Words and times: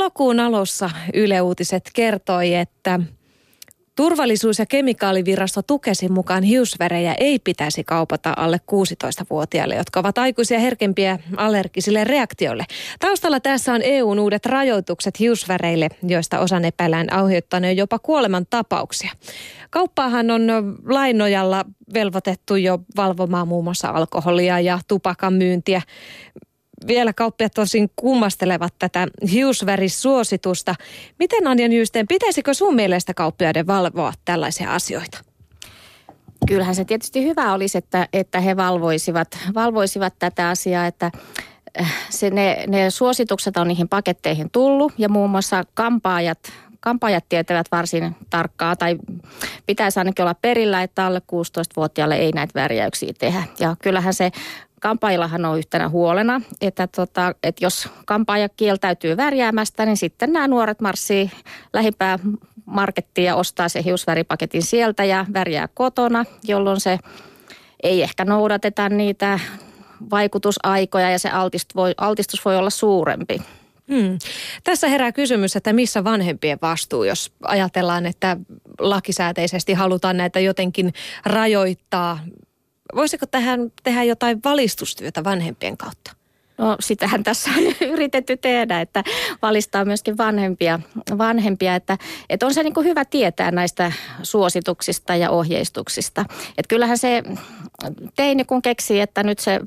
Elokuun 0.00 0.40
alussa 0.40 0.90
Yle 1.14 1.40
Uutiset 1.40 1.90
kertoi, 1.94 2.54
että 2.54 3.00
Turvallisuus- 3.96 4.58
ja 4.58 4.66
kemikaalivirasto 4.66 5.62
Tukesin 5.62 6.12
mukaan 6.12 6.42
hiusvärejä 6.42 7.14
ei 7.18 7.38
pitäisi 7.38 7.84
kaupata 7.84 8.34
alle 8.36 8.60
16-vuotiaille, 8.66 9.74
jotka 9.74 10.00
ovat 10.00 10.18
aikuisia 10.18 10.58
herkempiä 10.58 11.18
allergisille 11.36 12.04
reaktioille. 12.04 12.64
Taustalla 13.00 13.40
tässä 13.40 13.72
on 13.72 13.80
EUn 13.84 14.18
uudet 14.18 14.46
rajoitukset 14.46 15.20
hiusväreille, 15.20 15.88
joista 16.02 16.38
osan 16.38 16.64
epäillään 16.64 17.12
aiheuttaneen 17.12 17.76
jopa 17.76 17.98
kuoleman 17.98 18.46
tapauksia. 18.50 19.10
Kauppaahan 19.70 20.30
on 20.30 20.42
lainojalla 20.86 21.64
velvoitettu 21.94 22.56
jo 22.56 22.78
valvomaan 22.96 23.48
muun 23.48 23.64
muassa 23.64 23.88
alkoholia 23.88 24.60
ja 24.60 24.78
tupakan 24.88 25.32
myyntiä 25.32 25.82
vielä 26.86 27.12
kauppiat 27.12 27.52
tosin 27.54 27.90
kummastelevat 27.96 28.74
tätä 28.78 29.08
hiusvärissuositusta. 29.32 30.74
Miten 31.18 31.46
Anja 31.46 31.68
Nyysteen, 31.68 32.06
pitäisikö 32.08 32.54
sun 32.54 32.74
mielestä 32.74 33.14
kauppiaiden 33.14 33.66
valvoa 33.66 34.12
tällaisia 34.24 34.74
asioita? 34.74 35.18
Kyllähän 36.48 36.74
se 36.74 36.84
tietysti 36.84 37.24
hyvä 37.24 37.52
olisi, 37.52 37.78
että, 37.78 38.08
että 38.12 38.40
he 38.40 38.56
valvoisivat, 38.56 39.38
valvoisivat 39.54 40.14
tätä 40.18 40.48
asiaa, 40.48 40.86
että 40.86 41.10
äh, 41.80 41.94
se, 42.08 42.30
ne, 42.30 42.64
ne 42.68 42.90
suositukset 42.90 43.56
on 43.56 43.68
niihin 43.68 43.88
paketteihin 43.88 44.50
tullut 44.50 44.92
ja 44.98 45.08
muun 45.08 45.30
muassa 45.30 45.64
kampaajat, 45.74 46.38
kampaajat 46.80 47.24
tietävät 47.28 47.66
varsin 47.72 48.16
tarkkaa 48.30 48.76
tai 48.76 48.98
pitäisi 49.66 50.00
ainakin 50.00 50.22
olla 50.22 50.34
perillä, 50.34 50.82
että 50.82 51.06
alle 51.06 51.22
16-vuotiaalle 51.32 52.16
ei 52.16 52.32
näitä 52.32 52.60
värjäyksiä 52.60 53.12
tehdä. 53.18 53.42
Ja 53.58 53.76
kyllähän 53.82 54.14
se 54.14 54.30
Kampaajillahan 54.80 55.44
on 55.44 55.58
yhtenä 55.58 55.88
huolena, 55.88 56.40
että, 56.60 56.86
tota, 56.86 57.34
että 57.42 57.64
jos 57.64 57.88
kampaaja 58.06 58.48
kieltäytyy 58.48 59.16
värjäämästä, 59.16 59.86
niin 59.86 59.96
sitten 59.96 60.32
nämä 60.32 60.48
nuoret 60.48 60.80
marssii 60.80 61.30
lähimpää 61.72 62.18
markettiin 62.66 63.24
ja 63.24 63.36
ostaa 63.36 63.68
se 63.68 63.84
hiusväripaketin 63.84 64.62
sieltä 64.62 65.04
ja 65.04 65.26
värjää 65.32 65.68
kotona, 65.74 66.24
jolloin 66.44 66.80
se 66.80 66.98
ei 67.82 68.02
ehkä 68.02 68.24
noudateta 68.24 68.88
niitä 68.88 69.40
vaikutusaikoja 70.10 71.10
ja 71.10 71.18
se 71.18 71.30
altistus 71.30 71.76
voi, 71.76 71.94
altistus 71.96 72.44
voi 72.44 72.56
olla 72.56 72.70
suurempi. 72.70 73.42
Hmm. 73.88 74.18
Tässä 74.64 74.88
herää 74.88 75.12
kysymys, 75.12 75.56
että 75.56 75.72
missä 75.72 76.04
vanhempien 76.04 76.58
vastuu, 76.62 77.04
jos 77.04 77.32
ajatellaan, 77.42 78.06
että 78.06 78.36
lakisääteisesti 78.78 79.72
halutaan 79.72 80.16
näitä 80.16 80.40
jotenkin 80.40 80.92
rajoittaa 81.24 82.18
Voisiko 82.94 83.26
tähän 83.26 83.72
tehdä 83.82 84.02
jotain 84.02 84.40
valistustyötä 84.44 85.24
vanhempien 85.24 85.76
kautta? 85.76 86.12
No 86.58 86.76
sitähän 86.80 87.24
tässä 87.24 87.50
on 87.50 87.74
yritetty 87.92 88.36
tehdä, 88.36 88.80
että 88.80 89.04
valistaa 89.42 89.84
myöskin 89.84 90.18
vanhempia, 90.18 90.80
vanhempia 91.18 91.74
että, 91.74 91.98
että 92.30 92.46
on 92.46 92.54
se 92.54 92.62
niin 92.62 92.84
hyvä 92.84 93.04
tietää 93.04 93.50
näistä 93.50 93.92
suosituksista 94.22 95.16
ja 95.16 95.30
ohjeistuksista. 95.30 96.24
Että 96.58 96.68
kyllähän 96.68 96.98
se 96.98 97.22
teini 98.16 98.44
kun 98.44 98.62
keksii, 98.62 99.00
että 99.00 99.22
nyt 99.22 99.38
se 99.38 99.60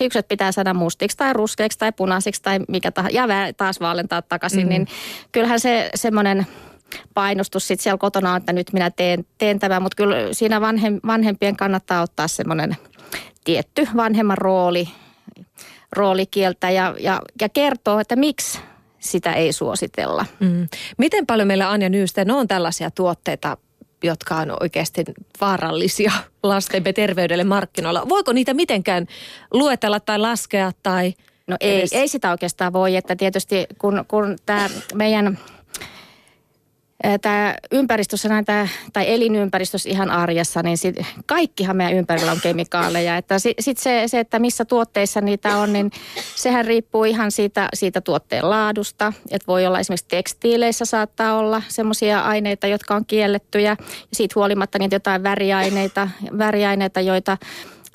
hiukset 0.00 0.28
pitää 0.28 0.52
saada 0.52 0.74
mustiksi 0.74 1.16
tai 1.16 1.32
ruskeiksi 1.32 1.78
tai 1.78 1.92
punaisiksi 1.92 2.42
tai 2.42 2.60
mikä 2.68 2.90
tahansa, 2.90 3.16
ja 3.16 3.26
taas 3.56 3.80
vaalentaa 3.80 4.22
takaisin, 4.22 4.62
mm. 4.62 4.68
niin 4.68 4.86
kyllähän 5.32 5.60
se 5.60 5.90
semmoinen 5.94 6.46
painostus 7.14 7.68
sitten 7.68 7.82
siellä 7.82 7.98
kotona 7.98 8.30
on, 8.30 8.36
että 8.36 8.52
nyt 8.52 8.72
minä 8.72 8.90
teen, 8.90 9.26
teen 9.38 9.58
tämän, 9.58 9.82
mutta 9.82 9.96
kyllä 9.96 10.16
siinä 10.32 10.60
vanhem, 10.60 11.00
vanhempien 11.06 11.56
kannattaa 11.56 12.02
ottaa 12.02 12.28
semmoinen 12.28 12.76
tietty 13.44 13.88
vanhemman 13.96 14.38
rooli, 14.38 14.88
roolikieltä 15.92 16.70
ja, 16.70 16.94
ja, 17.00 17.22
ja 17.40 17.48
kertoo, 17.48 17.98
että 17.98 18.16
miksi 18.16 18.58
sitä 18.98 19.32
ei 19.32 19.52
suositella. 19.52 20.26
Mm. 20.40 20.68
Miten 20.98 21.26
paljon 21.26 21.48
meillä 21.48 21.70
Anja 21.70 21.88
Nyysten 21.88 22.30
on 22.30 22.48
tällaisia 22.48 22.90
tuotteita, 22.90 23.56
jotka 24.02 24.36
on 24.36 24.56
oikeasti 24.60 25.04
vaarallisia 25.40 26.12
lastemme 26.42 26.92
terveydelle 26.92 27.44
markkinoilla? 27.44 28.08
Voiko 28.08 28.32
niitä 28.32 28.54
mitenkään 28.54 29.06
luetella 29.50 30.00
tai 30.00 30.18
laskea 30.18 30.72
tai... 30.82 31.14
No 31.46 31.56
ei, 31.60 31.86
ei 31.92 32.08
sitä 32.08 32.30
oikeastaan 32.30 32.72
voi, 32.72 32.96
että 32.96 33.16
tietysti 33.16 33.66
kun, 33.78 34.04
kun 34.08 34.36
tämä 34.46 34.68
meidän 34.94 35.38
tämä 37.22 37.54
ympäristössä 37.72 38.28
näitä, 38.28 38.68
tai 38.92 39.14
elinympäristössä 39.14 39.88
ihan 39.88 40.10
arjessa, 40.10 40.62
niin 40.62 40.78
sit, 40.78 40.96
kaikkihan 41.26 41.76
meidän 41.76 41.94
ympärillä 41.94 42.32
on 42.32 42.40
kemikaaleja. 42.42 43.16
Että 43.16 43.38
sitten 43.38 43.64
sit 43.64 43.78
se, 43.78 44.02
se, 44.06 44.20
että 44.20 44.38
missä 44.38 44.64
tuotteissa 44.64 45.20
niitä 45.20 45.56
on, 45.56 45.72
niin 45.72 45.90
sehän 46.34 46.64
riippuu 46.64 47.04
ihan 47.04 47.32
siitä, 47.32 47.68
siitä 47.74 48.00
tuotteen 48.00 48.50
laadusta. 48.50 49.12
Että 49.30 49.46
voi 49.46 49.66
olla 49.66 49.80
esimerkiksi 49.80 50.06
tekstiileissä 50.08 50.84
saattaa 50.84 51.38
olla 51.38 51.62
semmoisia 51.68 52.20
aineita, 52.20 52.66
jotka 52.66 52.94
on 52.94 53.06
kiellettyjä. 53.06 53.76
Ja 53.80 53.86
siitä 54.12 54.32
huolimatta 54.36 54.78
niitä 54.78 54.96
jotain 54.96 55.22
väriaineita, 55.22 56.08
väriaineita 56.38 57.00
joita 57.00 57.38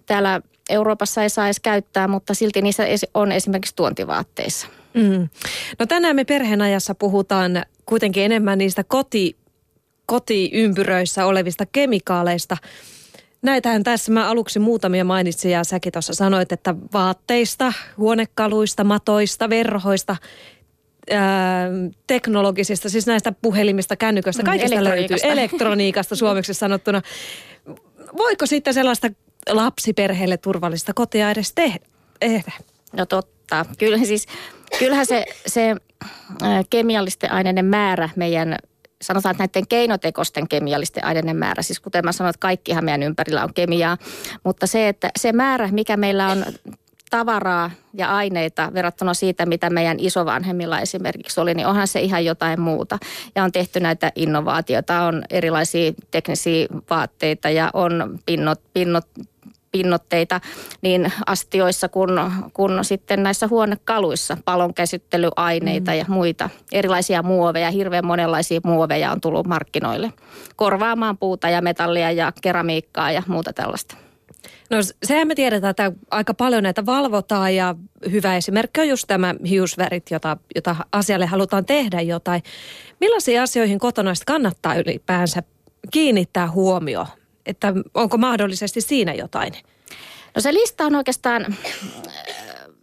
täällä 0.05 0.41
Euroopassa 0.71 1.23
ei 1.23 1.29
saa 1.29 1.45
edes 1.45 1.59
käyttää, 1.59 2.07
mutta 2.07 2.33
silti 2.33 2.61
niissä 2.61 2.83
on 3.13 3.31
esimerkiksi 3.31 3.75
tuontivaatteissa. 3.75 4.67
Mm. 4.93 5.29
No 5.79 5.85
tänään 5.85 6.15
me 6.15 6.25
perheenajassa 6.25 6.95
puhutaan 6.95 7.63
kuitenkin 7.85 8.23
enemmän 8.23 8.57
niistä 8.57 8.83
koti, 8.83 9.35
kotiympyröissä 10.05 11.25
olevista 11.25 11.65
kemikaaleista. 11.65 12.57
Näitähän 13.41 13.83
tässä 13.83 14.11
mä 14.11 14.29
aluksi 14.29 14.59
muutamia 14.59 15.05
mainitsin 15.05 15.51
ja 15.51 15.63
säkin 15.63 15.93
tuossa 15.93 16.13
sanoit, 16.13 16.51
että 16.51 16.75
vaatteista, 16.93 17.73
huonekaluista, 17.97 18.83
matoista, 18.83 19.49
verhoista, 19.49 20.15
ää, 21.11 21.69
teknologisista, 22.07 22.89
siis 22.89 23.07
näistä 23.07 23.33
puhelimista, 23.41 23.95
kännyköistä, 23.95 24.43
mm, 24.43 24.45
kaikista 24.45 24.83
löytyy 24.83 25.17
elektroniikasta 25.23 26.15
suomeksi 26.15 26.53
sanottuna. 26.53 27.01
Voiko 28.17 28.45
sitten 28.45 28.73
sellaista 28.73 29.07
lapsiperheelle 29.49 30.37
turvallista 30.37 30.93
kotia 30.93 31.31
edes 31.31 31.53
tehdä? 31.53 32.51
No 32.93 33.05
totta. 33.05 33.65
Kyllä 33.77 33.97
siis 33.97 34.27
Kyllähän 34.79 35.05
se, 35.05 35.25
se 35.47 35.75
kemiallisten 36.69 37.31
aineiden 37.31 37.65
määrä 37.65 38.09
meidän 38.15 38.55
sanotaan, 39.01 39.33
että 39.33 39.43
näiden 39.43 39.67
keinotekoisten 39.67 40.47
kemiallisten 40.47 41.05
aineiden 41.05 41.35
määrä, 41.35 41.63
siis 41.63 41.79
kuten 41.79 42.05
mä 42.05 42.11
sanoin, 42.11 42.29
että 42.29 42.39
kaikkihan 42.39 42.85
meidän 42.85 43.03
ympärillä 43.03 43.43
on 43.43 43.53
kemiaa, 43.53 43.97
mutta 44.43 44.67
se, 44.67 44.87
että 44.87 45.09
se 45.19 45.31
määrä, 45.31 45.67
mikä 45.67 45.97
meillä 45.97 46.27
on 46.27 46.45
tavaraa 47.09 47.71
ja 47.93 48.15
aineita 48.15 48.71
verrattuna 48.73 49.13
siitä, 49.13 49.45
mitä 49.45 49.69
meidän 49.69 49.97
isovanhemmilla 49.99 50.79
esimerkiksi 50.79 51.39
oli, 51.39 51.53
niin 51.53 51.67
onhan 51.67 51.87
se 51.87 52.01
ihan 52.01 52.25
jotain 52.25 52.61
muuta. 52.61 52.97
Ja 53.35 53.43
on 53.43 53.51
tehty 53.51 53.79
näitä 53.79 54.11
innovaatioita, 54.15 55.01
on 55.01 55.23
erilaisia 55.29 55.91
teknisiä 56.11 56.67
vaatteita 56.89 57.49
ja 57.49 57.69
on 57.73 58.19
pinnot, 58.25 58.61
pinnot 58.73 59.05
pinnotteita 59.71 60.41
niin 60.81 61.13
astioissa 61.25 61.89
kuin, 61.89 62.09
kun 62.53 62.79
sitten 62.81 63.23
näissä 63.23 63.47
huonekaluissa, 63.47 64.37
palonkäsittelyaineita 64.45 65.91
mm. 65.91 65.97
ja 65.97 66.05
muita 66.07 66.49
erilaisia 66.71 67.23
muoveja. 67.23 67.71
Hirveän 67.71 68.05
monenlaisia 68.05 68.59
muoveja 68.63 69.11
on 69.11 69.21
tullut 69.21 69.47
markkinoille 69.47 70.13
korvaamaan 70.55 71.17
puuta 71.17 71.49
ja 71.49 71.61
metallia 71.61 72.11
ja 72.11 72.31
keramiikkaa 72.41 73.11
ja 73.11 73.23
muuta 73.27 73.53
tällaista. 73.53 73.95
No 74.69 74.77
sehän 75.03 75.27
me 75.27 75.35
tiedetään, 75.35 75.71
että 75.71 75.91
aika 76.11 76.33
paljon 76.33 76.63
näitä 76.63 76.85
valvotaan 76.85 77.55
ja 77.55 77.75
hyvä 78.11 78.37
esimerkki 78.37 78.81
on 78.81 78.87
just 78.87 79.07
tämä 79.07 79.35
hiusvärit, 79.49 80.11
jota, 80.11 80.37
jota 80.55 80.75
asialle 80.91 81.25
halutaan 81.25 81.65
tehdä 81.65 82.01
jotain. 82.01 82.43
Millaisiin 82.99 83.41
asioihin 83.41 83.79
kotona 83.79 84.13
kannattaa 84.27 84.75
ylipäänsä 84.75 85.43
kiinnittää 85.91 86.51
huomio 86.51 87.07
että 87.45 87.73
onko 87.93 88.17
mahdollisesti 88.17 88.81
siinä 88.81 89.13
jotain? 89.13 89.53
No 90.35 90.41
se 90.41 90.53
lista 90.53 90.85
on 90.85 90.95
oikeastaan, 90.95 91.45
äh, 91.45 91.57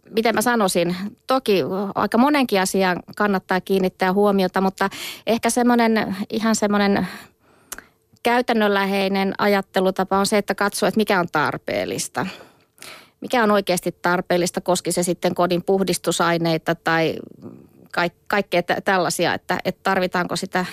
miten 0.09 0.35
mä 0.35 0.41
sanoisin, 0.41 0.95
toki 1.27 1.63
aika 1.95 2.17
monenkin 2.17 2.61
asiaan 2.61 2.99
kannattaa 3.15 3.61
kiinnittää 3.61 4.13
huomiota, 4.13 4.61
mutta 4.61 4.89
ehkä 5.27 5.49
semmoinen 5.49 6.15
ihan 6.29 6.55
semmoinen 6.55 7.07
käytännönläheinen 8.23 9.33
ajattelutapa 9.37 10.19
on 10.19 10.25
se, 10.25 10.37
että 10.37 10.55
katsoo, 10.55 10.87
että 10.87 10.97
mikä 10.97 11.19
on 11.19 11.27
tarpeellista. 11.31 12.25
Mikä 13.21 13.43
on 13.43 13.51
oikeasti 13.51 13.95
tarpeellista, 14.01 14.61
koski 14.61 14.91
se 14.91 15.03
sitten 15.03 15.35
kodin 15.35 15.63
puhdistusaineita 15.63 16.75
tai 16.75 17.15
kaikkea 18.27 18.63
tällaisia, 18.85 19.33
että, 19.33 19.59
että 19.65 19.79
tarvitaanko 19.83 20.35
sitä 20.35 20.65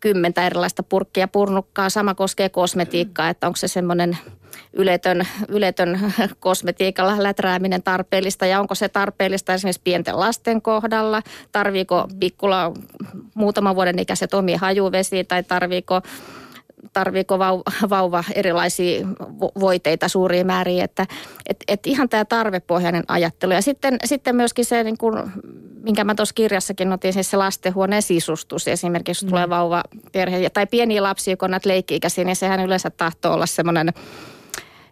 kymmentä 0.00 0.46
erilaista 0.46 0.82
purkkia 0.82 1.28
purnukkaa. 1.28 1.90
Sama 1.90 2.14
koskee 2.14 2.48
kosmetiikkaa, 2.48 3.28
että 3.28 3.46
onko 3.46 3.56
se 3.56 3.68
semmoinen 3.68 4.18
yletön, 4.72 5.26
yletön 5.48 6.00
kosmetiikalla 6.40 7.22
läträäminen 7.22 7.82
tarpeellista 7.82 8.46
ja 8.46 8.60
onko 8.60 8.74
se 8.74 8.88
tarpeellista 8.88 9.54
esimerkiksi 9.54 9.80
pienten 9.84 10.18
lasten 10.18 10.62
kohdalla. 10.62 11.22
Tarviiko 11.52 12.08
pikkula 12.20 12.72
muutaman 13.34 13.74
vuoden 13.76 13.98
ikäiset 13.98 14.34
omia 14.34 14.58
hajuvesi 14.58 15.24
tai 15.24 15.42
tarviiko 15.42 16.00
tarviiko 16.92 17.38
vauva 17.90 18.24
erilaisia 18.34 19.06
voiteita 19.60 20.08
suuriin 20.08 20.46
määriin, 20.46 20.84
että 20.84 21.06
et, 21.48 21.64
et 21.68 21.86
ihan 21.86 22.08
tämä 22.08 22.24
tarvepohjainen 22.24 23.04
ajattelu. 23.08 23.52
Ja 23.52 23.62
sitten, 23.62 23.96
sitten 24.04 24.36
myöskin 24.36 24.64
se, 24.64 24.84
niin 24.84 24.98
kuin, 24.98 25.22
minkä 25.82 26.04
mä 26.04 26.14
tuossa 26.14 26.34
kirjassakin 26.34 26.92
otin, 26.92 27.12
siis 27.12 27.30
se 27.30 27.36
lastenhuoneen 27.36 28.02
sisustus 28.02 28.68
esimerkiksi, 28.68 29.24
jos 29.24 29.30
tulee 29.30 29.46
mm. 29.46 29.50
vauva 29.50 29.82
perhe 30.12 30.50
tai 30.50 30.66
pieniä 30.66 31.02
lapsia, 31.02 31.36
kun 31.36 31.50
näitä 31.50 31.68
leikki-ikäisiä, 31.68 32.24
niin 32.24 32.36
sehän 32.36 32.60
yleensä 32.60 32.90
tahtoo 32.90 33.34
olla 33.34 33.46
semmoinen 33.46 33.92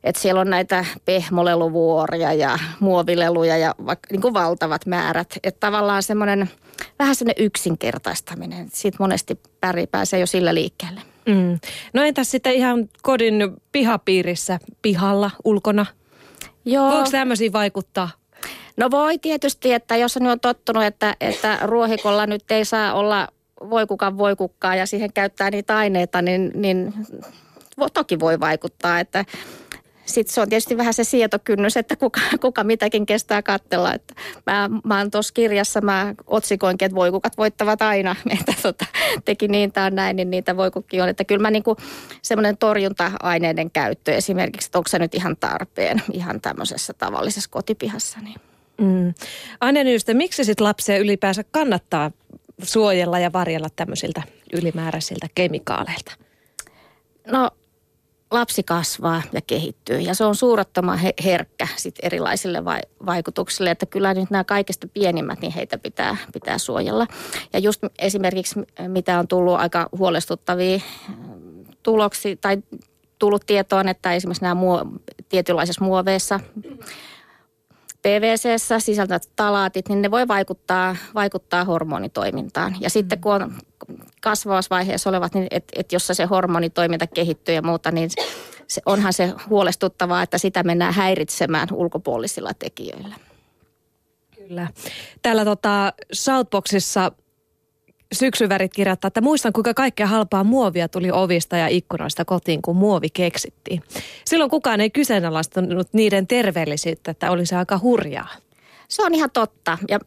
että 0.04 0.22
siellä 0.22 0.40
on 0.40 0.50
näitä 0.50 0.84
pehmoleluvuoria 1.04 2.32
ja 2.32 2.58
muovileluja 2.80 3.56
ja 3.56 3.74
vaikka 3.86 4.08
niin 4.10 4.20
kuin 4.20 4.34
valtavat 4.34 4.86
määrät. 4.86 5.28
Että 5.42 5.60
tavallaan 5.60 6.02
semmoinen 6.02 6.50
vähän 6.98 7.14
semmoinen 7.14 7.44
yksinkertaistaminen. 7.44 8.68
Siitä 8.72 8.96
monesti 9.00 9.40
päri 9.60 9.86
pääsee 9.86 10.20
jo 10.20 10.26
sillä 10.26 10.54
liikkeelle. 10.54 11.00
Mm. 11.26 11.58
No 11.92 12.02
entäs 12.02 12.30
sitten 12.30 12.54
ihan 12.54 12.88
kodin 13.02 13.56
pihapiirissä, 13.72 14.58
pihalla, 14.82 15.30
ulkona? 15.44 15.86
Joo. 16.64 16.90
Voiko 16.90 17.10
tämmöisiä 17.10 17.52
vaikuttaa? 17.52 18.10
No 18.76 18.90
voi 18.90 19.18
tietysti, 19.18 19.72
että 19.72 19.96
jos 19.96 20.16
nyt 20.16 20.30
on 20.30 20.40
tottunut, 20.40 20.84
että, 20.84 21.16
että 21.20 21.58
ruohikolla 21.62 22.26
nyt 22.26 22.50
ei 22.50 22.64
saa 22.64 22.94
olla 22.94 23.28
voikukan 23.70 24.18
voikukkaa 24.18 24.76
ja 24.76 24.86
siihen 24.86 25.12
käyttää 25.12 25.50
niitä 25.50 25.76
aineita, 25.76 26.22
niin, 26.22 26.50
niin 26.54 26.92
toki 27.94 28.20
voi 28.20 28.40
vaikuttaa, 28.40 29.00
että 29.00 29.24
sitten 30.10 30.34
se 30.34 30.40
on 30.40 30.48
tietysti 30.48 30.76
vähän 30.76 30.94
se 30.94 31.04
sietokynnys, 31.04 31.76
että 31.76 31.96
kuka, 31.96 32.20
kuka 32.40 32.64
mitäkin 32.64 33.06
kestää 33.06 33.42
katsella. 33.42 33.94
Että 33.94 34.14
mä, 34.46 34.70
mä 34.84 34.98
oon 34.98 35.10
tuossa 35.10 35.34
kirjassa, 35.34 35.80
mä 35.80 36.14
otsikoinkin, 36.26 36.86
että 36.86 36.96
voikukat 36.96 37.38
voittavat 37.38 37.82
aina. 37.82 38.16
Että 38.40 38.54
tota, 38.62 38.86
teki 39.24 39.48
niin 39.48 39.72
tai 39.72 39.90
näin, 39.90 40.16
niin 40.16 40.30
niitä 40.30 40.56
voikukki 40.56 41.00
on. 41.00 41.08
Että 41.08 41.24
kyllä 41.24 41.42
mä 41.42 41.50
niinku 41.50 41.76
semmoinen 42.22 42.56
torjunta-aineiden 42.56 43.70
käyttö 43.70 44.12
esimerkiksi, 44.14 44.68
että 44.68 44.78
onko 44.78 44.88
se 44.88 44.98
nyt 44.98 45.14
ihan 45.14 45.36
tarpeen 45.36 46.02
ihan 46.12 46.40
tämmöisessä 46.40 46.92
tavallisessa 46.92 47.50
kotipihassa. 47.50 48.18
Niin. 48.20 48.40
Mm. 48.80 49.14
Anne 49.60 49.84
Nyystö, 49.84 50.14
miksi 50.14 50.44
sitten 50.44 50.64
lapsia 50.64 50.98
ylipäänsä 50.98 51.44
kannattaa 51.50 52.10
suojella 52.62 53.18
ja 53.18 53.32
varjella 53.32 53.68
tämmöisiltä 53.76 54.22
ylimääräisiltä 54.52 55.26
kemikaaleilta? 55.34 56.12
No 57.26 57.50
lapsi 58.30 58.62
kasvaa 58.62 59.22
ja 59.32 59.40
kehittyy 59.40 60.00
ja 60.00 60.14
se 60.14 60.24
on 60.24 60.36
suurottoman 60.36 60.98
herkkä 61.24 61.68
sit 61.76 61.94
erilaisille 62.02 62.64
vai, 62.64 62.80
vaikutuksille, 63.06 63.70
että 63.70 63.86
kyllä 63.86 64.14
nyt 64.14 64.30
nämä 64.30 64.44
kaikista 64.44 64.88
pienimmät, 64.88 65.40
niin 65.40 65.52
heitä 65.52 65.78
pitää, 65.78 66.16
pitää 66.32 66.58
suojella. 66.58 67.06
Ja 67.52 67.58
just 67.58 67.82
esimerkiksi 67.98 68.60
mitä 68.88 69.18
on 69.18 69.28
tullut 69.28 69.54
aika 69.54 69.88
huolestuttavia 69.98 70.80
mm, 71.08 71.64
tuloksi 71.82 72.36
tai 72.36 72.62
tullut 73.18 73.46
tietoon, 73.46 73.88
että 73.88 74.14
esimerkiksi 74.14 74.42
nämä 74.42 74.54
muo, 74.54 74.86
tietynlaisissa 75.28 75.84
muoveissa 75.84 76.40
PVC 78.02 78.48
sisältävät 78.78 79.30
talaatit, 79.36 79.88
niin 79.88 80.02
ne 80.02 80.10
voi 80.10 80.28
vaikuttaa, 80.28 80.96
vaikuttaa 81.14 81.64
hormonitoimintaan. 81.64 82.76
Ja 82.80 82.90
sitten 82.90 83.18
mm. 83.18 83.22
kun 83.22 83.32
on 83.32 83.54
kasvavassa 84.22 84.74
vaiheessa 84.74 85.10
olevat, 85.10 85.34
niin 85.34 85.46
että 85.50 85.72
et 85.80 85.92
jossa 85.92 86.14
se 86.14 86.24
hormonitoiminta 86.24 87.06
kehittyy 87.06 87.54
ja 87.54 87.62
muuta, 87.62 87.90
niin 87.90 88.10
se, 88.66 88.82
onhan 88.86 89.12
se 89.12 89.32
huolestuttavaa, 89.48 90.22
että 90.22 90.38
sitä 90.38 90.62
mennään 90.62 90.94
häiritsemään 90.94 91.68
ulkopuolisilla 91.72 92.50
tekijöillä. 92.58 93.14
Kyllä. 94.36 94.68
Täällä 95.22 95.44
tota 95.44 95.92
Southboxissa 96.12 97.12
syksyvärit 98.12 98.72
kirjoittaa, 98.72 99.08
että 99.08 99.20
muistan 99.20 99.52
kuinka 99.52 99.74
kaikkea 99.74 100.06
halpaa 100.06 100.44
muovia 100.44 100.88
tuli 100.88 101.10
ovista 101.12 101.56
ja 101.56 101.68
ikkunoista 101.68 102.24
kotiin, 102.24 102.62
kun 102.62 102.76
muovi 102.76 103.08
keksittiin. 103.10 103.82
Silloin 104.24 104.50
kukaan 104.50 104.80
ei 104.80 104.90
kyseenalaistanut 104.90 105.88
niiden 105.92 106.26
terveellisyyttä, 106.26 107.10
että 107.10 107.30
oli 107.30 107.46
se 107.46 107.56
aika 107.56 107.78
hurjaa. 107.82 108.28
Se 108.88 109.02
on 109.02 109.14
ihan 109.14 109.30
totta. 109.30 109.78
Ja 109.88 109.98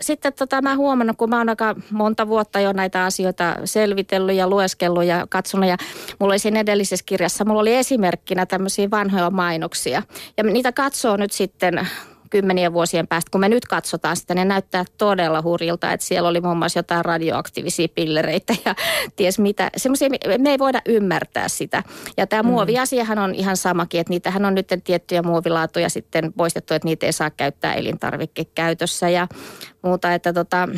sitten 0.00 0.32
tota, 0.32 0.62
mä 0.62 0.76
huomannut, 0.76 1.16
kun 1.16 1.30
mä 1.30 1.38
oon 1.38 1.48
aika 1.48 1.76
monta 1.90 2.28
vuotta 2.28 2.60
jo 2.60 2.72
näitä 2.72 3.04
asioita 3.04 3.56
selvitellyt 3.64 4.36
ja 4.36 4.48
lueskellut 4.48 5.04
ja 5.04 5.26
katsonut. 5.28 5.68
Ja 5.68 5.76
mulla 6.20 6.32
oli 6.32 6.38
siinä 6.38 6.60
edellisessä 6.60 7.04
kirjassa, 7.06 7.44
mulla 7.44 7.60
oli 7.60 7.74
esimerkkinä 7.74 8.46
tämmöisiä 8.46 8.90
vanhoja 8.90 9.30
mainoksia. 9.30 10.02
Ja 10.36 10.44
niitä 10.44 10.72
katsoo 10.72 11.16
nyt 11.16 11.32
sitten 11.32 11.88
kymmenien 12.30 12.72
vuosien 12.72 13.08
päästä, 13.08 13.30
kun 13.30 13.40
me 13.40 13.48
nyt 13.48 13.64
katsotaan 13.64 14.16
sitä, 14.16 14.34
ne 14.34 14.44
näyttää 14.44 14.84
todella 14.98 15.42
hurjilta, 15.42 15.92
että 15.92 16.06
siellä 16.06 16.28
oli 16.28 16.40
muun 16.40 16.56
muassa 16.56 16.78
jotain 16.78 17.04
radioaktiivisia 17.04 17.88
pillereitä 17.94 18.54
ja 18.64 18.74
ties 19.16 19.38
mitä. 19.38 19.70
Semmoisia, 19.76 20.08
me 20.38 20.50
ei 20.50 20.58
voida 20.58 20.82
ymmärtää 20.86 21.48
sitä. 21.48 21.82
Ja 22.16 22.26
tämä 22.26 22.42
mm. 22.42 22.48
muoviasiahan 22.48 23.18
on 23.18 23.34
ihan 23.34 23.56
samakin, 23.56 24.00
että 24.00 24.10
niitähän 24.10 24.44
on 24.44 24.54
nyt 24.54 24.68
tiettyjä 24.84 25.22
muovilaatuja 25.22 25.88
sitten 25.88 26.32
poistettu, 26.32 26.74
että 26.74 26.86
niitä 26.86 27.06
ei 27.06 27.12
saa 27.12 27.30
käyttää 27.30 27.74
elintarvikekäytössä 27.74 29.08
ja 29.08 29.28
muuta, 29.82 30.14
että 30.14 30.32
tota, 30.32 30.68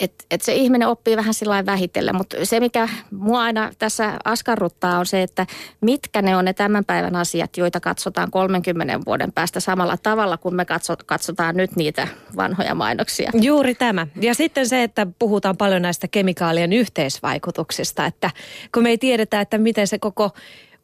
että 0.00 0.24
et 0.30 0.42
se 0.42 0.54
ihminen 0.54 0.88
oppii 0.88 1.16
vähän 1.16 1.34
sillä 1.34 1.66
vähitellen, 1.66 2.16
mutta 2.16 2.36
se 2.42 2.60
mikä 2.60 2.88
mua 3.10 3.42
aina 3.42 3.70
tässä 3.78 4.18
askarruttaa 4.24 4.98
on 4.98 5.06
se, 5.06 5.22
että 5.22 5.46
mitkä 5.80 6.22
ne 6.22 6.36
on 6.36 6.44
ne 6.44 6.52
tämän 6.52 6.84
päivän 6.84 7.16
asiat, 7.16 7.56
joita 7.56 7.80
katsotaan 7.80 8.30
30 8.30 9.00
vuoden 9.06 9.32
päästä 9.32 9.60
samalla 9.60 9.96
tavalla, 9.96 10.36
kun 10.36 10.54
me 10.54 10.64
katso, 10.64 10.94
katsotaan 11.06 11.56
nyt 11.56 11.76
niitä 11.76 12.08
vanhoja 12.36 12.74
mainoksia. 12.74 13.30
Juuri 13.40 13.74
tämä. 13.74 14.06
Ja 14.20 14.34
sitten 14.34 14.68
se, 14.68 14.82
että 14.82 15.06
puhutaan 15.18 15.56
paljon 15.56 15.82
näistä 15.82 16.08
kemikaalien 16.08 16.72
yhteisvaikutuksista, 16.72 18.06
että 18.06 18.30
kun 18.74 18.82
me 18.82 18.88
ei 18.88 18.98
tiedetä, 18.98 19.40
että 19.40 19.58
miten 19.58 19.86
se 19.86 19.98
koko 19.98 20.30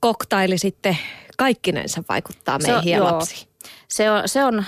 koktaili 0.00 0.58
sitten 0.58 0.98
kaikkinensa 1.36 2.02
vaikuttaa 2.08 2.58
meihin 2.58 2.82
se, 2.82 2.90
ja 2.90 2.96
joo. 2.96 3.06
lapsiin 3.06 3.48
se 3.88 4.10
on, 4.10 4.22
se 4.28 4.44
on, 4.44 4.64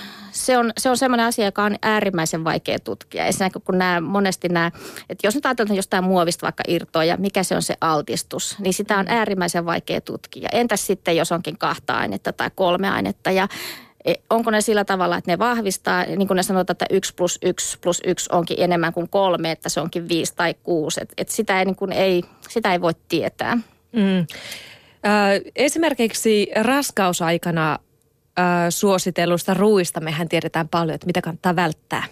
se 0.49 0.57
on, 0.57 0.71
se 0.77 0.89
on 0.89 0.97
semmoinen 0.97 1.25
asia, 1.25 1.45
joka 1.45 1.63
on 1.63 1.75
äärimmäisen 1.81 2.43
vaikea 2.43 2.79
tutkia. 2.79 3.25
Ensinnäkin 3.25 3.61
kun 3.61 3.77
nämä, 3.77 4.01
monesti 4.01 4.49
nämä, 4.49 4.71
että 5.09 5.27
jos 5.27 5.35
nyt 5.35 5.45
ajatellaan 5.45 5.75
jostain 5.75 6.03
muovista 6.03 6.43
vaikka 6.43 6.63
irtoa 6.67 7.03
ja 7.03 7.17
mikä 7.17 7.43
se 7.43 7.55
on 7.55 7.61
se 7.61 7.75
altistus, 7.81 8.59
niin 8.59 8.73
sitä 8.73 8.97
on 8.97 9.05
mm. 9.05 9.11
äärimmäisen 9.11 9.65
vaikea 9.65 10.01
tutkia. 10.01 10.49
Entäs 10.51 10.87
sitten, 10.87 11.17
jos 11.17 11.31
onkin 11.31 11.57
kahta 11.57 11.97
ainetta 11.97 12.33
tai 12.33 12.49
kolme 12.55 12.89
ainetta 12.89 13.31
ja 13.31 13.47
e, 14.05 14.13
onko 14.29 14.51
ne 14.51 14.61
sillä 14.61 14.85
tavalla, 14.85 15.17
että 15.17 15.31
ne 15.31 15.39
vahvistaa, 15.39 16.03
niin 16.03 16.27
kuin 16.27 16.35
ne 16.35 16.43
sanotaan, 16.43 16.73
että 16.73 16.85
yksi 16.89 17.13
plus 17.15 17.39
yksi 17.41 17.79
plus 17.79 18.01
yksi 18.05 18.29
onkin 18.31 18.57
enemmän 18.59 18.93
kuin 18.93 19.09
kolme, 19.09 19.51
että 19.51 19.69
se 19.69 19.81
onkin 19.81 20.09
viisi 20.09 20.35
tai 20.35 20.55
kuusi. 20.63 21.01
Että 21.01 21.13
et 21.17 21.29
sitä, 21.29 21.59
ei, 21.59 21.65
niin 21.65 21.75
kuin 21.75 21.91
ei, 21.91 22.23
sitä 22.49 22.73
ei 22.73 22.81
voi 22.81 22.93
tietää. 23.09 23.57
Mm. 23.91 24.27
Esimerkiksi 25.55 26.47
raskausaikana 26.61 27.79
suositellusta 28.69 29.53
ruuista 29.53 29.99
mehän 29.99 30.29
tiedetään 30.29 30.67
paljon, 30.67 30.95
että 30.95 31.07
mitä 31.07 31.21
kannattaa 31.21 31.55
välttää. 31.55 32.03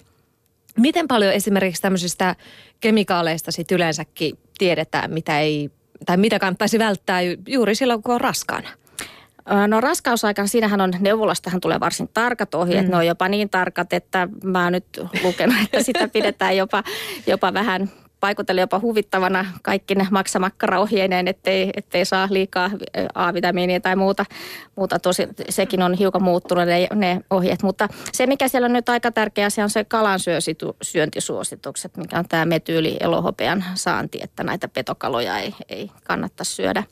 Miten 0.77 1.07
paljon 1.07 1.33
esimerkiksi 1.33 1.81
tämmöisistä 1.81 2.35
kemikaaleista 2.79 3.51
sit 3.51 3.71
yleensäkin 3.71 4.37
tiedetään, 4.57 5.13
mitä 5.13 5.39
ei, 5.39 5.69
tai 6.05 6.17
mitä 6.17 6.39
kannattaisi 6.39 6.79
välttää 6.79 7.19
juuri 7.47 7.75
silloin, 7.75 8.03
kun 8.03 8.15
on 8.15 8.21
raskaana? 8.21 8.69
No 9.67 9.81
raskausaikana, 9.81 10.47
siinähän 10.47 10.81
on, 10.81 10.93
neuvolastahan 10.99 11.61
tulee 11.61 11.79
varsin 11.79 12.09
tarkat 12.13 12.55
ohjeet. 12.55 12.85
Mm. 12.85 12.91
Ne 12.91 12.97
on 12.97 13.07
jopa 13.07 13.27
niin 13.27 13.49
tarkat, 13.49 13.93
että 13.93 14.27
mä 14.43 14.63
oon 14.63 14.73
nyt 14.73 14.85
lukenut, 15.23 15.55
että 15.63 15.83
sitä 15.83 16.07
pidetään 16.07 16.57
jopa, 16.57 16.83
jopa 17.27 17.53
vähän 17.53 17.91
paikuteli 18.19 18.59
jopa 18.59 18.79
huvittavana 18.79 19.45
kaikki 19.61 19.95
ne 19.95 20.07
maksamakkaraohjeineen, 20.11 21.27
ettei, 21.27 21.69
ettei 21.75 22.05
saa 22.05 22.27
liikaa 22.31 22.71
A-vitamiinia 23.13 23.79
tai 23.79 23.95
muuta. 23.95 24.25
muuta. 24.75 24.99
Tosi, 24.99 25.27
sekin 25.49 25.81
on 25.81 25.93
hiukan 25.93 26.23
muuttunut 26.23 26.65
ne, 26.65 26.87
ne 26.93 27.21
ohjeet. 27.29 27.63
Mutta 27.63 27.89
se, 28.11 28.27
mikä 28.27 28.47
siellä 28.47 28.65
on 28.65 28.73
nyt 28.73 28.89
aika 28.89 29.11
tärkeä 29.11 29.45
asia, 29.45 29.63
on 29.63 29.69
se 29.69 29.83
kalan 29.83 30.19
syöntisuositukset, 30.81 31.97
mikä 31.97 32.19
on 32.19 32.25
tämä 32.29 32.45
metyyli 32.45 32.97
elohopean 32.99 33.63
saanti, 33.75 34.19
että 34.21 34.43
näitä 34.43 34.67
petokaloja 34.67 35.37
ei, 35.37 35.53
ei 35.69 35.91
kannattaisi 36.03 36.55
syödä. 36.55 36.83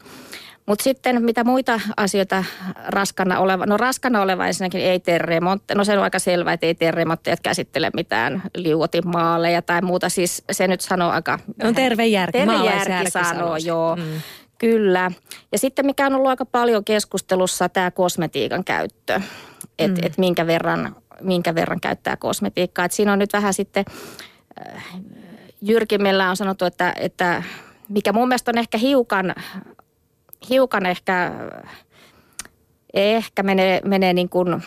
Mutta 0.66 0.84
sitten 0.84 1.24
mitä 1.24 1.44
muita 1.44 1.82
asioita 1.98 2.44
raskana 2.88 3.40
oleva, 3.40 3.66
no 3.66 3.78
raskana 3.78 4.22
oleva 4.22 4.48
ensinnäkin 4.48 4.82
ei 4.82 5.00
tee 5.00 5.18
remontteja. 5.18 5.78
No 5.78 5.84
se 5.84 5.98
on 5.98 6.04
aika 6.04 6.20
selvää, 6.20 6.54
että 6.54 6.66
ei 6.66 6.76
tee 6.76 6.92
remontteja, 6.92 7.38
käsittele 7.44 7.92
mitään 7.94 8.44
liuotimaaleja 8.56 9.62
tai 9.62 9.82
muuta. 9.82 10.10
Siis 10.10 10.44
se 10.52 10.68
nyt 10.68 10.82
sanoo 10.82 11.12
aika... 11.12 11.40
No 11.64 11.74
terve 11.74 12.06
järki, 12.06 12.38
terve 12.38 12.66
järki 12.66 13.12
sanoo, 13.12 13.58
joo. 13.58 13.96
Mm. 13.96 14.22
Kyllä. 14.58 15.12
Ja 15.52 15.58
sitten 15.58 15.86
mikä 15.86 16.06
on 16.06 16.16
ollut 16.16 16.30
aika 16.30 16.46
paljon 16.46 16.86
keskustelussa, 16.86 17.70
tämä 17.70 17.92
kosmetiikan 17.92 18.64
käyttö. 18.64 19.22
Että 19.80 20.02
mm. 20.02 20.08
et 20.08 20.18
minkä, 20.18 20.48
verran, 20.48 20.96
minkä 21.22 21.56
verran 21.56 21.80
käyttää 21.82 22.18
kosmetiikkaa. 22.18 22.86
Et 22.86 22.92
siinä 22.92 23.14
on 23.14 23.20
nyt 23.20 23.34
vähän 23.34 23.54
sitten, 23.54 23.86
äh, 24.68 24.86
Jyrkimmillä 25.62 26.30
on 26.30 26.38
sanottu, 26.38 26.66
että, 26.66 26.94
että 27.00 27.44
mikä 27.90 28.14
mun 28.14 28.28
mielestä 28.28 28.52
on 28.52 28.58
ehkä 28.58 28.78
hiukan 28.78 29.36
hiukan 30.50 30.86
ehkä, 30.86 31.32
ehkä 32.94 33.44
menee, 33.44 33.82
menee 33.86 34.14
niin 34.14 34.30
kuin 34.30 34.64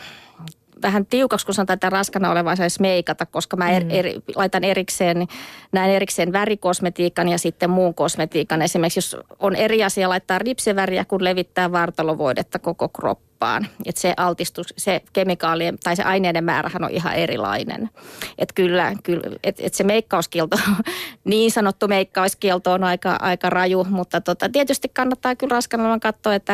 vähän 0.81 1.05
tiukaksi, 1.05 1.45
kun 1.45 1.55
sanotaan, 1.55 1.75
että 1.75 1.89
raskana 1.89 2.31
oleva 2.31 2.55
saisi 2.55 2.81
meikata, 2.81 3.25
koska 3.25 3.57
mä 3.57 3.69
er, 3.69 3.83
eri, 3.89 4.15
laitan 4.35 4.63
erikseen, 4.63 5.27
näin 5.71 5.91
erikseen 5.91 6.33
värikosmetiikan 6.33 7.29
ja 7.29 7.37
sitten 7.37 7.69
muun 7.69 7.93
kosmetiikan. 7.93 8.61
Esimerkiksi 8.61 8.97
jos 8.97 9.17
on 9.39 9.55
eri 9.55 9.83
asia 9.83 10.09
laittaa 10.09 10.39
ripsiväriä, 10.39 11.05
kun 11.05 11.23
levittää 11.23 11.71
vartalovoidetta 11.71 12.59
koko 12.59 12.89
kroppaan. 12.89 13.67
Että 13.85 14.01
se 14.01 14.13
altistus, 14.17 14.73
se 14.77 15.01
kemikaalien 15.13 15.77
tai 15.83 15.95
se 15.95 16.03
aineiden 16.03 16.43
määrähän 16.43 16.83
on 16.83 16.91
ihan 16.91 17.15
erilainen. 17.15 17.89
Että 18.37 18.53
kyllä, 18.55 18.93
kyllä 19.03 19.37
että 19.43 19.63
et 19.65 19.73
se 19.73 19.83
meikkauskielto, 19.83 20.57
niin 21.23 21.51
sanottu 21.51 21.87
meikkauskielto 21.87 22.71
on 22.71 22.83
aika, 22.83 23.17
aika 23.21 23.49
raju, 23.49 23.83
mutta 23.89 24.21
tota, 24.21 24.49
tietysti 24.49 24.89
kannattaa 24.93 25.35
kyllä 25.35 25.51
raskana 25.51 25.99
katsoa, 25.99 26.35
että, 26.35 26.53